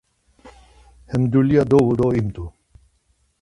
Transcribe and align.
Hem 1.11 1.23
dulya 1.31 1.61
dovu 1.71 1.93
do 1.99 2.07
imt̆u. 2.19 2.45